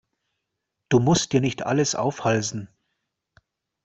[0.89, 2.69] Du musst dir nicht alles aufhalsen.